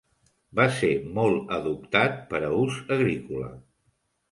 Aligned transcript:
Va 0.59 0.63
ser 0.77 0.89
molt 1.17 1.53
adoptat 1.59 2.17
per 2.33 2.41
a 2.49 2.51
ús 2.65 2.81
agrícola. 2.99 3.55